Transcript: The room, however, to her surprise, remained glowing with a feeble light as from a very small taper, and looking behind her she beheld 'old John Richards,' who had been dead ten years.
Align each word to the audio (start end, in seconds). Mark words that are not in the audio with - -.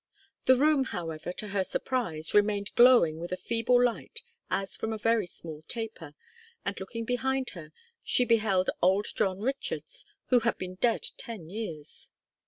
The 0.45 0.55
room, 0.57 0.85
however, 0.85 1.31
to 1.33 1.49
her 1.49 1.63
surprise, 1.63 2.33
remained 2.33 2.73
glowing 2.73 3.19
with 3.19 3.31
a 3.31 3.37
feeble 3.37 3.79
light 3.83 4.23
as 4.49 4.75
from 4.75 4.91
a 4.91 4.97
very 4.97 5.27
small 5.27 5.63
taper, 5.67 6.15
and 6.65 6.75
looking 6.79 7.05
behind 7.05 7.51
her 7.51 7.71
she 8.03 8.25
beheld 8.25 8.71
'old 8.81 9.05
John 9.15 9.41
Richards,' 9.41 10.03
who 10.29 10.39
had 10.39 10.57
been 10.57 10.73
dead 10.73 11.03
ten 11.19 11.51
years. 11.51 12.09